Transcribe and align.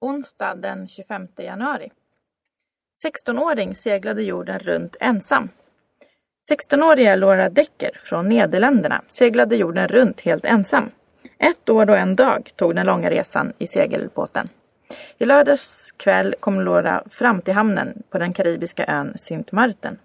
Onsdag 0.00 0.54
den 0.54 0.88
25 0.88 1.28
januari. 1.36 1.90
16-åring 3.04 3.74
seglade 3.74 4.22
jorden 4.22 4.58
runt 4.58 4.96
ensam. 5.00 5.48
16-åriga 6.50 7.16
Laura 7.16 7.48
Decker 7.48 7.90
från 8.00 8.28
Nederländerna 8.28 9.02
seglade 9.08 9.56
jorden 9.56 9.88
runt 9.88 10.20
helt 10.20 10.44
ensam. 10.44 10.90
Ett 11.38 11.68
år 11.68 11.90
och 11.90 11.98
en 11.98 12.16
dag 12.16 12.50
tog 12.56 12.74
den 12.74 12.86
långa 12.86 13.10
resan 13.10 13.52
i 13.58 13.66
segelbåten. 13.66 14.46
I 15.18 15.24
lördags 15.24 15.92
kväll 15.96 16.34
kom 16.40 16.60
Laura 16.60 17.04
fram 17.10 17.42
till 17.42 17.54
hamnen 17.54 18.02
på 18.10 18.18
den 18.18 18.32
karibiska 18.32 18.86
ön 18.86 19.18
Sint 19.18 19.52
Maarten. 19.52 19.98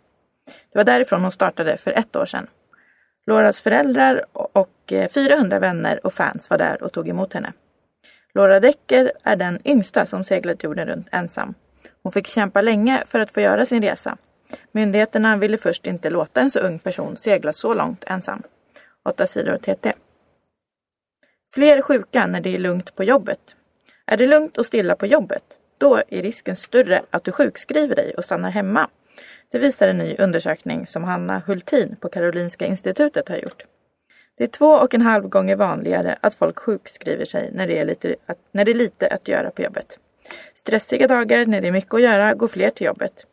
Det 0.46 0.80
var 0.80 0.84
därifrån 0.84 1.22
hon 1.22 1.32
startade 1.32 1.78
för 1.78 1.92
ett 1.92 2.16
år 2.16 2.26
sedan. 2.26 2.48
Lauras 3.26 3.62
föräldrar 3.62 4.26
och 4.34 4.94
eh, 4.94 5.10
400 5.10 5.60
vänner 5.60 6.06
och 6.06 6.14
fans 6.14 6.50
var 6.50 6.58
där 6.58 6.84
och 6.84 6.92
tog 6.92 7.10
emot 7.10 7.34
henne. 7.34 7.54
Laura 8.34 8.60
Decker 8.60 9.12
är 9.24 9.36
den 9.36 9.68
yngsta 9.68 10.06
som 10.06 10.24
seglat 10.24 10.64
jorden 10.64 10.88
runt 10.88 11.08
ensam. 11.12 11.54
Hon 12.04 12.12
fick 12.12 12.28
kämpa 12.28 12.62
länge 12.62 13.04
för 13.08 13.20
att 13.20 13.32
få 13.32 13.42
göra 13.42 13.66
sin 13.66 13.82
resa. 13.82 14.18
Myndigheterna 14.72 15.38
ville 15.38 15.58
först 15.58 15.88
inte 15.88 16.10
låta 16.10 16.42
en 16.42 16.52
så 16.52 16.60
ung 16.60 16.80
person 16.80 17.16
segla 17.16 17.54
så 17.54 17.74
långt 17.74 18.04
ensam. 18.08 18.44
8 19.10 19.28
sidor 19.28 19.58
TT. 19.58 19.94
Fler 21.54 21.82
sjuka 21.82 22.28
när 22.28 22.42
det 22.42 22.56
är 22.56 22.58
lugnt 22.58 22.96
på 22.96 23.04
jobbet. 23.04 23.56
Är 24.06 24.18
det 24.18 24.28
lugnt 24.28 24.58
och 24.58 24.66
stilla 24.66 24.96
på 24.96 25.06
jobbet? 25.06 25.44
Då 25.78 26.02
är 26.08 26.22
risken 26.22 26.56
större 26.56 27.02
att 27.10 27.24
du 27.24 27.32
sjukskriver 27.32 27.96
dig 27.96 28.14
och 28.18 28.26
stannar 28.26 28.50
hemma. 28.50 28.90
Det 29.52 29.60
visar 29.60 29.88
en 29.88 29.98
ny 29.98 30.16
undersökning 30.20 30.88
som 30.88 31.04
Hanna 31.04 31.40
Hultin 31.48 31.96
på 31.96 32.10
Karolinska 32.10 32.66
institutet 32.66 33.30
har 33.30 33.38
gjort. 33.38 33.66
Det 34.42 34.46
är 34.46 34.50
två 34.50 34.72
och 34.72 34.94
en 34.94 35.02
halv 35.02 35.28
gånger 35.28 35.56
vanligare 35.56 36.18
att 36.22 36.34
folk 36.34 36.60
sjukskriver 36.60 37.26
sig 37.26 37.52
när 37.54 37.68
det, 37.68 37.80
är 37.80 37.86
lite, 37.86 38.16
att, 38.26 38.38
när 38.52 38.66
det 38.66 38.72
är 38.72 38.76
lite 38.76 39.08
att 39.08 39.28
göra 39.28 39.52
på 39.52 39.62
jobbet. 39.62 40.00
Stressiga 40.54 41.08
dagar 41.08 41.46
när 41.46 41.62
det 41.62 41.68
är 41.68 41.72
mycket 41.72 41.94
att 41.94 42.02
göra 42.02 42.34
går 42.34 42.48
fler 42.48 42.70
till 42.70 42.86
jobbet. 42.86 43.26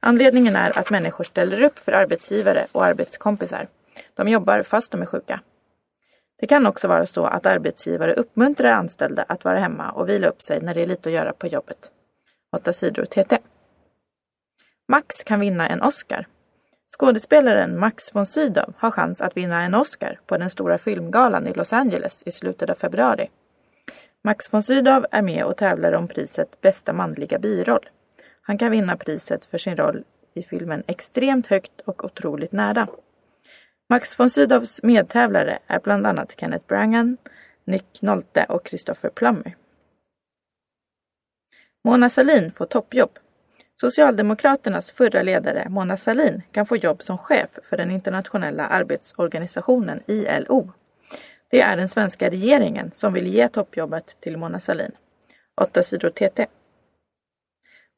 Anledningen 0.00 0.56
är 0.56 0.78
att 0.78 0.90
människor 0.90 1.24
ställer 1.24 1.62
upp 1.62 1.78
för 1.78 1.92
arbetsgivare 1.92 2.66
och 2.72 2.84
arbetskompisar. 2.84 3.68
De 4.14 4.28
jobbar 4.28 4.62
fast 4.62 4.92
de 4.92 5.02
är 5.02 5.06
sjuka. 5.06 5.40
Det 6.40 6.46
kan 6.46 6.66
också 6.66 6.88
vara 6.88 7.06
så 7.06 7.26
att 7.26 7.46
arbetsgivare 7.46 8.14
uppmuntrar 8.14 8.72
anställda 8.72 9.24
att 9.28 9.44
vara 9.44 9.58
hemma 9.58 9.90
och 9.90 10.08
vila 10.08 10.28
upp 10.28 10.42
sig 10.42 10.60
när 10.60 10.74
det 10.74 10.82
är 10.82 10.86
lite 10.86 11.08
att 11.08 11.14
göra 11.14 11.32
på 11.32 11.46
jobbet. 11.46 11.90
8 12.56 12.72
sidor 12.72 13.04
TT. 13.04 13.38
Max 14.88 15.24
kan 15.24 15.40
vinna 15.40 15.68
en 15.68 15.82
Oscar. 15.82 16.26
Skådespelaren 16.98 17.78
Max 17.78 18.14
von 18.14 18.26
Sydow 18.26 18.74
har 18.78 18.90
chans 18.90 19.20
att 19.20 19.36
vinna 19.36 19.62
en 19.62 19.74
Oscar 19.74 20.20
på 20.26 20.36
den 20.36 20.50
stora 20.50 20.78
filmgalan 20.78 21.46
i 21.46 21.54
Los 21.54 21.72
Angeles 21.72 22.22
i 22.26 22.30
slutet 22.30 22.70
av 22.70 22.74
februari. 22.74 23.30
Max 24.24 24.52
von 24.52 24.62
Sydow 24.62 25.06
är 25.10 25.22
med 25.22 25.44
och 25.44 25.56
tävlar 25.56 25.92
om 25.92 26.08
priset 26.08 26.60
Bästa 26.60 26.92
manliga 26.92 27.38
biroll. 27.38 27.88
Han 28.42 28.58
kan 28.58 28.70
vinna 28.70 28.96
priset 28.96 29.44
för 29.44 29.58
sin 29.58 29.76
roll 29.76 30.04
i 30.34 30.42
filmen 30.42 30.82
Extremt 30.86 31.46
högt 31.46 31.80
och 31.80 32.04
otroligt 32.04 32.52
nära. 32.52 32.88
Max 33.88 34.18
von 34.18 34.30
Sydows 34.30 34.82
medtävlare 34.82 35.58
är 35.66 35.80
bland 35.80 36.06
annat 36.06 36.34
Kenneth 36.40 36.66
Branagh, 36.66 37.12
Nick 37.64 38.02
Nolte 38.02 38.46
och 38.48 38.68
Christopher 38.68 39.10
Plummer. 39.10 39.56
Mona 41.84 42.10
Sahlin 42.10 42.52
får 42.52 42.66
toppjobb. 42.66 43.18
Socialdemokraternas 43.80 44.92
förra 44.92 45.22
ledare 45.22 45.68
Mona 45.68 45.96
Sahlin 45.96 46.42
kan 46.52 46.66
få 46.66 46.76
jobb 46.76 47.02
som 47.02 47.18
chef 47.18 47.50
för 47.62 47.76
den 47.76 47.90
internationella 47.90 48.66
arbetsorganisationen 48.66 50.00
ILO. 50.06 50.72
Det 51.50 51.60
är 51.60 51.76
den 51.76 51.88
svenska 51.88 52.30
regeringen 52.30 52.90
som 52.94 53.12
vill 53.12 53.26
ge 53.26 53.48
toppjobbet 53.48 54.16
till 54.20 54.36
Mona 54.36 54.60
Sahlin. 54.60 54.92
8 55.60 55.82
sidor 55.82 56.10
TT. 56.10 56.46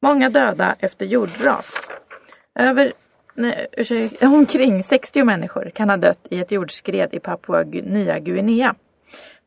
Många 0.01 0.29
döda 0.29 0.75
efter 0.79 1.05
jordras. 1.05 1.73
Över, 2.55 2.91
nej, 3.33 3.67
ursäkta, 3.71 4.27
omkring 4.27 4.83
60 4.83 5.23
människor 5.23 5.71
kan 5.75 5.89
ha 5.89 5.97
dött 5.97 6.27
i 6.29 6.39
ett 6.39 6.51
jordskred 6.51 7.13
i 7.13 7.19
Papua 7.19 7.63
Nya 7.63 8.19
Guinea. 8.19 8.75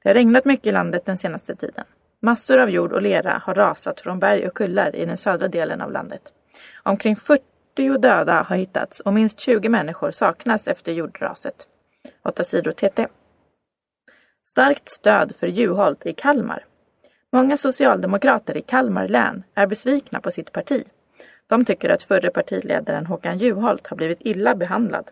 Det 0.02 0.08
har 0.08 0.14
regnat 0.14 0.44
mycket 0.44 0.66
i 0.66 0.70
landet 0.70 1.04
den 1.04 1.18
senaste 1.18 1.56
tiden. 1.56 1.84
Massor 2.22 2.58
av 2.58 2.70
jord 2.70 2.92
och 2.92 3.02
lera 3.02 3.42
har 3.44 3.54
rasat 3.54 4.00
från 4.00 4.18
berg 4.18 4.46
och 4.46 4.54
kullar 4.54 4.96
i 4.96 5.04
den 5.04 5.16
södra 5.16 5.48
delen 5.48 5.80
av 5.80 5.92
landet. 5.92 6.22
Omkring 6.82 7.16
40 7.16 7.98
döda 7.98 8.42
har 8.42 8.56
hittats 8.56 9.00
och 9.00 9.12
minst 9.12 9.40
20 9.40 9.68
människor 9.68 10.10
saknas 10.10 10.68
efter 10.68 10.92
jordraset. 10.92 11.68
8 12.24 12.44
sidor 12.44 12.72
TT. 12.72 13.06
Starkt 14.48 14.90
stöd 14.90 15.36
för 15.36 15.46
Juholt 15.46 16.06
i 16.06 16.12
Kalmar. 16.12 16.64
Många 17.32 17.56
socialdemokrater 17.56 18.56
i 18.56 18.62
Kalmar 18.62 19.08
län 19.08 19.42
är 19.54 19.66
besvikna 19.66 20.20
på 20.20 20.30
sitt 20.30 20.52
parti. 20.52 20.84
De 21.46 21.64
tycker 21.64 21.90
att 21.90 22.02
förre 22.02 22.30
partiledaren 22.30 23.06
Håkan 23.06 23.38
Juholt 23.38 23.86
har 23.86 23.96
blivit 23.96 24.18
illa 24.20 24.54
behandlad. 24.54 25.10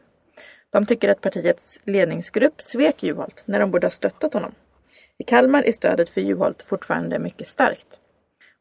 De 0.70 0.86
tycker 0.86 1.08
att 1.08 1.20
partiets 1.20 1.80
ledningsgrupp 1.84 2.62
svek 2.62 3.02
Juholt 3.02 3.42
när 3.44 3.60
de 3.60 3.70
borde 3.70 3.86
ha 3.86 3.90
stöttat 3.90 4.34
honom. 4.34 4.54
I 5.18 5.24
Kalmar 5.24 5.62
är 5.62 5.72
stödet 5.72 6.10
för 6.10 6.20
Juholt 6.20 6.62
fortfarande 6.62 7.18
mycket 7.18 7.48
starkt. 7.48 8.00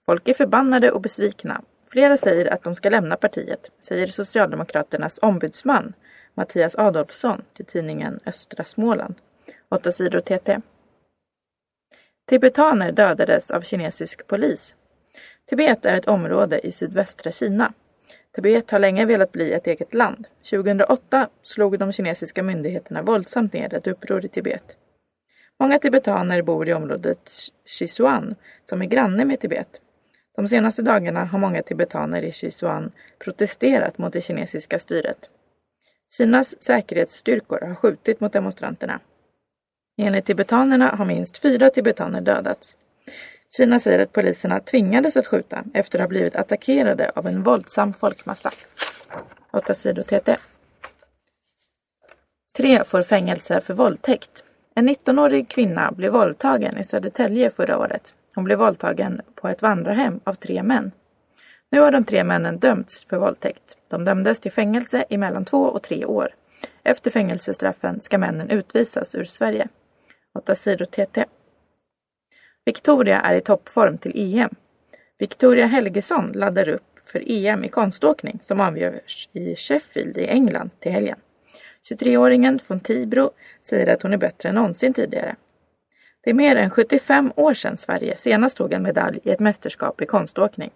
Folk 0.06 0.28
är 0.28 0.34
förbannade 0.34 0.92
och 0.92 1.02
besvikna. 1.02 1.62
Flera 1.92 2.18
säger 2.18 2.54
att 2.54 2.64
de 2.64 2.76
ska 2.76 2.90
lämna 2.90 3.16
partiet, 3.16 3.72
säger 3.80 4.08
Socialdemokraternas 4.08 5.20
ombudsman 5.22 5.94
Mattias 6.34 6.76
Adolfsson 6.76 7.42
till 7.54 7.66
tidningen 7.66 8.20
Östra 8.26 8.64
Småland. 8.64 9.16
8 9.70 9.92
sidor 9.92 10.20
TT. 10.20 10.60
Tibetaner 12.30 12.92
dödades 12.92 13.52
av 13.52 13.62
kinesisk 13.62 14.28
polis. 14.28 14.76
Tibet 15.50 15.86
är 15.86 15.96
ett 15.96 16.08
område 16.08 16.68
i 16.68 16.72
sydvästra 16.72 17.32
Kina. 17.32 17.74
Tibet 18.36 18.72
har 18.72 18.80
länge 18.80 19.06
velat 19.06 19.32
bli 19.32 19.54
ett 19.54 19.68
eget 19.68 19.94
land. 19.94 20.28
2008 20.50 21.30
slog 21.42 21.80
de 21.80 21.92
kinesiska 21.92 22.44
myndigheterna 22.44 23.02
våldsamt 23.02 23.54
ner 23.54 23.74
ett 23.74 23.88
uppror 23.88 24.26
i 24.26 24.28
Tibet. 24.28 24.78
Många 25.60 25.80
tibetaner 25.80 26.42
bor 26.42 26.68
i 26.68 26.74
området 26.74 27.32
Sichuan 27.66 28.36
som 28.64 28.82
är 28.82 28.86
granne 28.86 29.26
med 29.26 29.40
Tibet. 29.40 29.82
De 30.36 30.48
senaste 30.48 30.82
dagarna 30.82 31.26
har 31.26 31.40
många 31.40 31.64
tibetaner 31.64 32.22
i 32.22 32.32
Sichuan 32.32 32.92
protesterat 33.20 33.98
mot 33.98 34.14
det 34.14 34.22
kinesiska 34.22 34.80
styret. 34.80 35.30
Kinas 36.18 36.64
säkerhetsstyrkor 36.64 37.60
har 37.60 37.76
skjutit 37.76 38.20
mot 38.20 38.34
demonstranterna. 38.34 39.00
Enligt 39.98 40.26
tibetanerna 40.26 40.96
har 40.96 41.06
minst 41.06 41.38
fyra 41.38 41.70
tibetaner 41.70 42.22
dödats. 42.22 42.78
Kina 43.58 43.80
säger 43.80 44.00
att 44.00 44.14
poliserna 44.14 44.60
tvingades 44.60 45.18
att 45.18 45.28
skjuta 45.28 45.64
efter 45.74 46.00
att 46.00 46.04
ha 46.04 46.08
blivit 46.08 46.36
attackerade 46.36 47.12
av 47.16 47.28
en 47.28 47.44
våldsam 47.44 47.94
folkmassa. 47.94 48.52
8 49.52 49.74
sidor 49.74 50.04
TT. 50.04 50.36
Tre 52.58 52.84
får 52.84 53.04
fängelse 53.04 53.62
för 53.62 53.74
våldtäkt. 53.74 54.44
En 54.78 54.90
19-årig 54.90 55.50
kvinna 55.50 55.92
blev 55.92 56.12
våldtagen 56.14 56.78
i 56.78 56.84
Södertälje 56.84 57.50
förra 57.50 57.78
året. 57.78 58.14
Hon 58.36 58.44
blev 58.44 58.60
våldtagen 58.60 59.22
på 59.36 59.48
ett 59.48 59.62
vandrarhem 59.62 60.20
av 60.24 60.34
tre 60.34 60.64
män. 60.64 60.92
Nu 61.70 61.80
har 61.80 61.92
de 61.92 62.04
tre 62.04 62.24
männen 62.24 62.60
dömts 62.60 63.06
för 63.06 63.18
våldtäkt. 63.18 63.78
De 63.88 64.06
dömdes 64.06 64.40
till 64.40 64.52
fängelse 64.52 65.06
i 65.10 65.18
mellan 65.18 65.46
två 65.46 65.64
och 65.64 65.84
tre 65.84 66.06
år. 66.06 66.30
Efter 66.84 67.12
fängelsestraffen 67.12 68.02
ska 68.02 68.18
männen 68.18 68.50
utvisas 68.50 69.16
ur 69.16 69.24
Sverige. 69.24 69.68
8 70.40 70.56
sidor 70.56 70.86
TT. 70.86 71.26
Victoria 72.66 73.22
är 73.22 73.36
i 73.36 73.42
toppform 73.42 73.98
till 73.98 74.12
EM. 74.16 74.56
Victoria 75.18 75.66
Helgesson 75.66 76.32
laddar 76.32 76.70
upp 76.70 77.00
för 77.06 77.24
EM 77.32 77.64
i 77.64 77.70
konståkning 77.70 78.40
som 78.42 78.62
avgörs 78.62 79.30
i 79.34 79.56
Sheffield 79.56 80.18
i 80.18 80.28
England 80.28 80.70
till 80.80 80.92
helgen. 80.92 81.20
23-åringen 81.90 82.60
från 82.60 82.80
Tibro 82.80 83.32
säger 83.64 83.94
att 83.94 84.02
hon 84.02 84.14
är 84.14 84.18
bättre 84.18 84.50
än 84.50 84.56
någonsin 84.56 84.94
tidigare. 84.94 85.36
Det 86.24 86.30
är 86.30 86.34
mer 86.34 86.56
än 86.56 86.70
75 86.70 87.32
år 87.36 87.54
sedan 87.54 87.78
Sverige 87.78 88.18
senast 88.18 88.58
tog 88.58 88.74
en 88.74 88.84
medalj 88.84 89.20
i 89.24 89.30
ett 89.30 89.40
mästerskap 89.40 90.02
i 90.02 90.06
konståkning. 90.06 90.72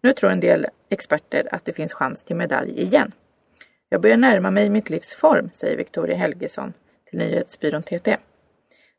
Nu 0.00 0.12
tror 0.12 0.30
en 0.30 0.40
del 0.40 0.66
experter 0.88 1.48
att 1.54 1.64
det 1.64 1.72
finns 1.72 1.94
chans 1.94 2.24
till 2.24 2.36
medalj 2.36 2.80
igen. 2.82 3.12
Jag 3.88 4.00
börjar 4.00 4.16
närma 4.16 4.50
mig 4.50 4.70
mitt 4.70 4.90
livs 4.90 5.14
form, 5.14 5.50
säger 5.52 5.76
Victoria 5.76 6.16
Helgesson 6.16 6.72
till 7.10 7.18
nyhetsbyrån 7.18 7.82
TT. 7.82 8.16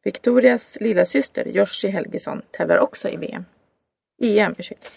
Victorias 0.03 0.77
lilla 0.81 1.06
syster 1.06 1.45
Joshi 1.45 1.88
Helgesson 1.88 2.41
tävlar 2.51 2.77
också 2.77 3.09
i 3.09 3.17
VM. 3.17 3.45
EM, 4.21 4.56
ursäkta. 4.57 4.89